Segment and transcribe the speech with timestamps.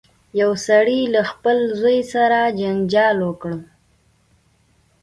[0.41, 3.51] یو سړي له خپل زوی سره جنجال وکړ.